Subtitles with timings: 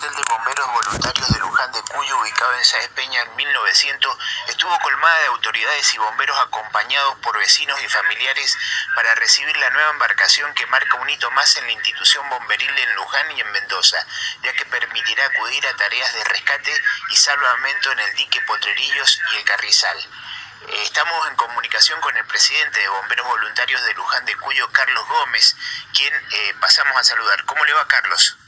[0.00, 4.16] cuartel de bomberos voluntarios de Luján de Cuyo, ubicado en Sáez Peña en 1900,
[4.48, 8.56] estuvo colmada de autoridades y bomberos acompañados por vecinos y familiares
[8.94, 12.94] para recibir la nueva embarcación que marca un hito más en la institución bomberil en
[12.94, 13.98] Luján y en Mendoza,
[14.42, 16.72] ya que permitirá acudir a tareas de rescate
[17.10, 19.98] y salvamento en el dique Potrerillos y el Carrizal.
[19.98, 25.06] Eh, estamos en comunicación con el presidente de Bomberos Voluntarios de Luján de Cuyo, Carlos
[25.06, 25.56] Gómez,
[25.92, 27.44] quien eh, pasamos a saludar.
[27.44, 28.39] ¿Cómo le va, Carlos?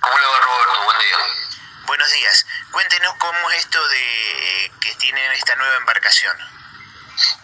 [0.00, 0.84] ¿Cómo le va Roberto?
[0.84, 1.18] Buen día.
[1.84, 2.46] Buenos días.
[2.70, 6.36] Cuéntenos cómo es esto de eh, que tienen esta nueva embarcación.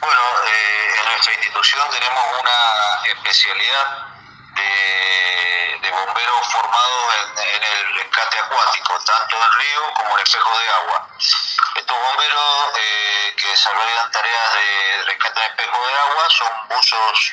[0.00, 4.06] Bueno, eh, en nuestra institución tenemos una especialidad
[4.54, 11.08] de, bomberos formados en, el rescate acuático, tanto en río como en espejo de agua.
[11.74, 17.32] Estos bomberos eh, que desarrollan tareas de rescate en espejo de agua son buzos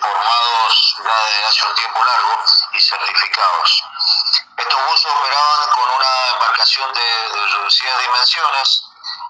[0.00, 3.84] formados ya desde hace un tiempo largo y certificados.
[4.56, 8.84] Estos buzos operaban con una embarcación de, reducidas dimensiones,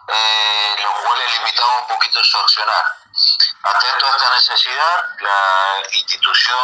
[0.09, 2.85] eh, lo cual limitaba un poquito su accionar.
[3.63, 6.59] Atento a esta necesidad, la institución,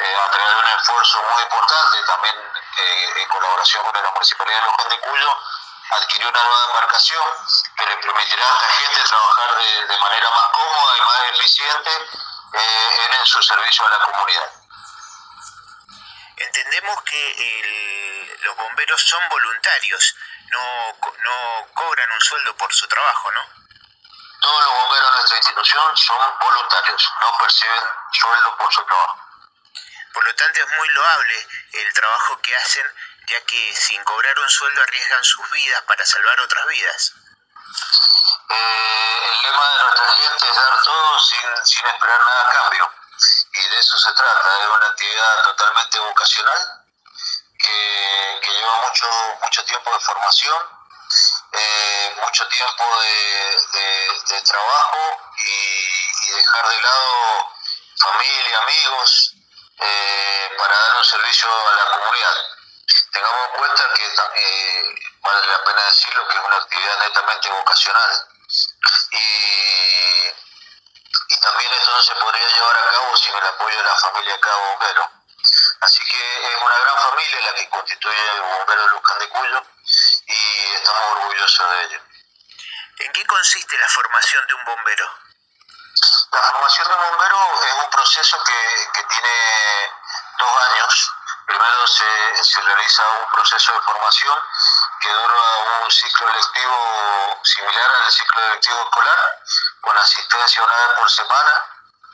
[0.00, 2.34] eh, a través de un esfuerzo muy importante, también
[2.78, 5.36] eh, en colaboración con la Municipalidad de Luján de Cuyo,
[5.90, 7.24] adquirió una nueva embarcación
[7.76, 11.90] que le permitirá a esta gente trabajar de, de manera más cómoda y más eficiente
[12.52, 14.50] eh, en su servicio a la comunidad.
[16.36, 20.16] Entendemos que los bomberos son voluntarios,
[20.50, 23.40] no, no cobran un sueldo por su trabajo, ¿no?
[24.40, 29.20] Todos los bomberos de nuestra institución son voluntarios, no perciben sueldo por su trabajo.
[30.12, 32.86] Por lo tanto, es muy loable el trabajo que hacen,
[33.28, 37.12] ya que sin cobrar un sueldo arriesgan sus vidas para salvar otras vidas.
[38.48, 42.92] Eh, el lema de nuestra gente es dar todo sin, sin esperar nada a cambio.
[43.52, 46.86] Y de eso se trata, es una actividad totalmente vocacional
[47.58, 49.06] que, lleva mucho,
[49.42, 50.68] mucho tiempo de formación,
[51.52, 57.50] eh, mucho tiempo de, trabajo y, y, dejar de lado
[57.96, 59.32] familia, amigos,
[59.78, 62.36] eh, para dar un servicio a la comunidad.
[63.12, 68.28] Tengamos en cuenta que eh, vale la pena decirlo que es una actividad netamente vocacional
[69.10, 70.28] y,
[71.28, 74.32] y también esto no se podría llevar a cabo sin el apoyo de la familia
[74.34, 75.10] de cada bombero.
[75.80, 79.62] Así que es una gran familia la que constituye el bombero de Luján de Cuyo
[80.26, 82.00] y estamos orgullosos de ello.
[82.98, 85.10] ¿En qué consiste la formación de un bombero?
[86.32, 89.92] La formación de un bombero es un proceso que, que tiene
[90.38, 91.15] dos años.
[91.46, 94.42] Primero se, realiza un proceso de formación
[95.00, 99.42] que dura un ciclo lectivo similar al ciclo lectivo escolar,
[99.80, 101.64] con asistencia una vez por semana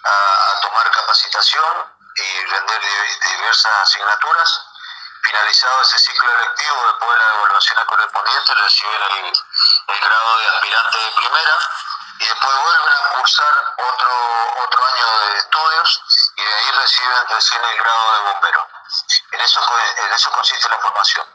[0.04, 2.80] a, tomar capacitación y render
[3.24, 4.60] diversas asignaturas.
[5.22, 9.32] Finalizado ese ciclo lectivo, después de la evaluación correspondiente, reciben el,
[9.94, 11.58] el grado de aspirante de primera
[12.18, 16.02] y después vuelven a cursar otro, otro año de estudios
[16.36, 18.71] y de ahí reciben recién el grado de bombero.
[19.32, 19.60] En eso,
[19.96, 21.26] en eso consiste la formación.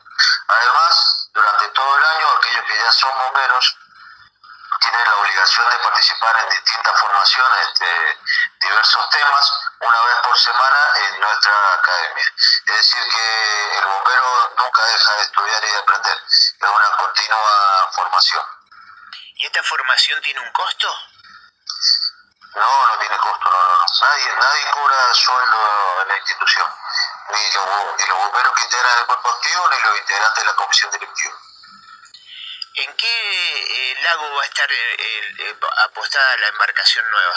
[0.47, 3.77] Además, durante todo el año, aquellos que ya son bomberos
[4.79, 8.19] tienen la obligación de participar en distintas formaciones de
[8.61, 12.33] diversos temas una vez por semana en nuestra academia.
[12.67, 17.91] Es decir, que el bombero nunca deja de estudiar y de aprender, es una continua
[17.93, 18.43] formación.
[19.35, 20.95] ¿Y esta formación tiene un costo?
[22.55, 26.73] No, no tiene costo, no, no, Nadie, nadie cobra sueldo en la institución,
[27.29, 30.55] ni los, ni los bomberos que integran el cuerpo activo, ni los integrantes de la
[30.55, 31.35] comisión directiva.
[32.75, 37.35] ¿En qué eh, lago va a estar eh, eh, apostada la embarcación nueva?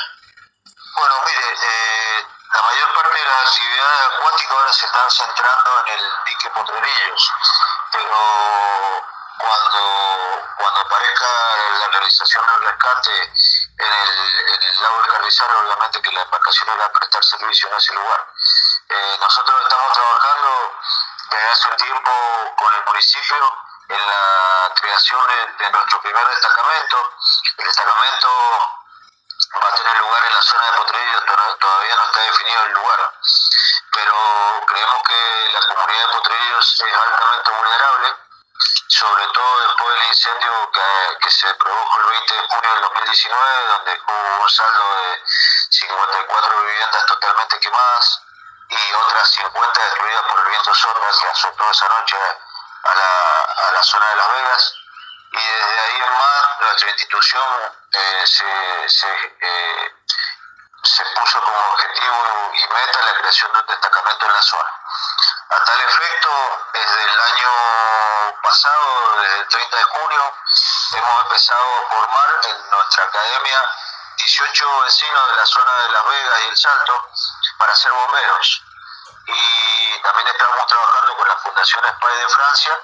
[0.96, 5.98] Bueno, mire, eh, la mayor parte de las actividades acuáticas ahora se están centrando en
[5.98, 7.32] el dique Potrerillos,
[7.92, 9.06] pero
[9.38, 11.26] cuando, cuando aparezca
[11.78, 13.32] la realización del rescate
[13.78, 17.68] en el, en el lago del Carrizal, obviamente que la embarcación va a prestar servicio
[17.68, 18.26] en ese lugar.
[18.88, 20.72] Eh, nosotros estamos trabajando
[21.30, 22.10] desde hace un tiempo
[22.56, 25.20] con el municipio en la creación
[25.58, 27.12] de, nuestro primer destacamento.
[27.58, 28.28] El destacamento
[29.62, 31.24] va a tener lugar en la zona de Potrerillos,
[31.60, 33.12] todavía no está definido el lugar,
[33.92, 38.16] pero creemos que la comunidad de Potrerillos es altamente vulnerable,
[39.00, 43.66] sobre todo después del incendio que, que se produjo el 20 de junio del 2019,
[43.68, 45.22] donde hubo un saldo de
[45.70, 48.22] 54 viviendas totalmente quemadas
[48.68, 52.16] y otras 50 destruidas por el viento sonda que azotó esa noche
[52.82, 54.74] a la, a la zona de Las Vegas
[55.32, 59.94] y desde ahí en más nuestra institución eh, se, se, eh,
[60.82, 64.79] se, puso como objetivo y meta la creación de un destacamento en la zona.
[65.50, 66.30] A tal efecto,
[66.72, 70.34] desde el año pasado, desde el 30 de junio,
[70.92, 73.58] hemos empezado a formar en nuestra academia
[74.16, 77.08] 18 vecinos de la zona de Las Vegas y El Salto
[77.58, 78.62] para ser bomberos.
[79.26, 82.80] Y también estamos trabajando con la Fundación Spy de Francia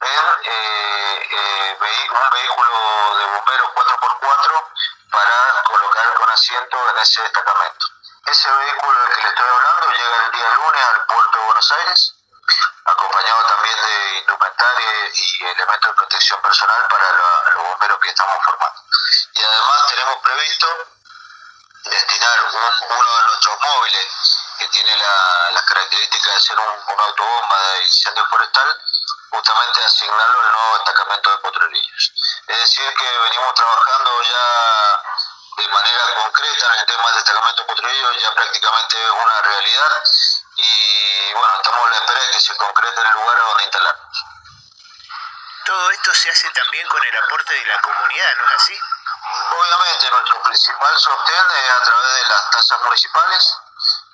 [0.00, 1.78] en eh, eh,
[2.10, 4.64] un vehículo de bomberos 4x4
[5.10, 7.97] para colocar con asiento en ese destacamento.
[8.30, 11.72] Ese vehículo del que le estoy hablando llega el día lunes al puerto de Buenos
[11.72, 12.14] Aires,
[12.84, 17.12] acompañado también de indumentaria y elementos de protección personal para
[17.54, 18.80] los bomberos que estamos formando.
[19.32, 20.66] Y además tenemos previsto
[21.84, 24.06] destinar uno de nuestros móviles
[24.58, 28.82] que tiene las características de ser un, autobomba de incendio forestal,
[29.30, 32.12] justamente asignarlo al nuevo destacamento de potrerillos.
[32.46, 35.02] Es decir, que venimos trabajando ya
[35.58, 40.02] de manera concreta en el tema del destacamento potrerillo, ya prácticamente es una realidad
[40.56, 44.24] y bueno, estamos a la espera de que se concrete el lugar donde instalarnos.
[45.66, 48.80] Todo esto se hace también con el aporte de la comunidad, ¿no es así?
[49.50, 53.56] Obviamente, nuestro principal sostén es a través de las tasas municipales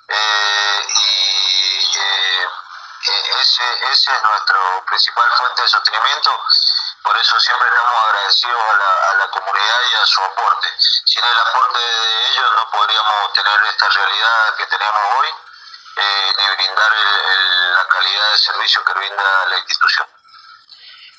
[0.07, 2.49] eh, y eh,
[3.05, 6.39] e-, ese, ese es nuestro principal fuente de sostenimiento.
[7.05, 10.69] Por eso siempre estamos agradecidos a la, a la comunidad y a su aporte.
[10.79, 15.29] Sin el aporte de ellos no podríamos tener esta realidad que tenemos hoy
[15.97, 16.91] eh, ni brindar
[17.75, 20.07] la calidad de servicio que brinda la institución.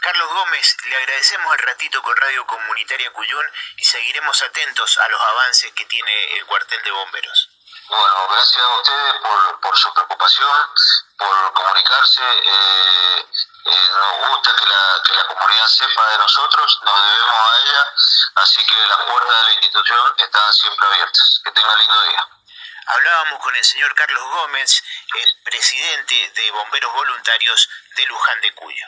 [0.00, 3.47] Carlos Gómez, le agradecemos el ratito con Radio Comunitaria Cuyún
[3.77, 7.49] y seguiremos atentos a los avances que tiene el cuartel de bomberos.
[7.88, 10.71] Bueno, gracias a ustedes por, por su preocupación,
[11.17, 12.23] por comunicarse.
[12.23, 13.27] Eh,
[13.66, 17.92] eh, nos gusta que la, que la comunidad sepa de nosotros, nos debemos a ella,
[18.36, 21.40] así que las puertas de la institución están siempre abiertas.
[21.44, 22.28] Que tenga lindo día.
[22.86, 24.82] Hablábamos con el señor Carlos Gómez,
[25.16, 28.86] el presidente de Bomberos Voluntarios de Luján de Cuyo.